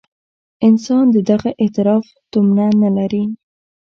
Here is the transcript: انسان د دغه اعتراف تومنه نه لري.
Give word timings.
انسان 0.67 1.05
د 1.15 1.17
دغه 1.29 1.49
اعتراف 1.63 2.05
تومنه 2.31 2.65
نه 2.83 2.89
لري. 2.97 3.23